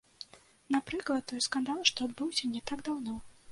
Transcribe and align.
Напрыклад, 0.75 1.21
той 1.33 1.43
скандал, 1.47 1.79
што 1.91 2.09
адбыўся 2.09 2.53
не 2.57 2.61
так 2.73 2.85
даўно. 2.91 3.15